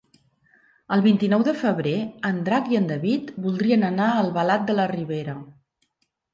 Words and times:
El 0.95 1.03
vint-i-nou 1.07 1.45
de 1.47 1.53
febrer 1.59 1.93
en 2.31 2.41
Drac 2.49 2.73
i 2.73 2.81
en 2.81 2.89
David 2.95 3.31
voldrien 3.47 3.87
anar 3.93 4.11
a 4.11 4.19
Albalat 4.27 4.67
de 4.73 4.81
la 4.83 4.91
Ribera. 4.97 5.41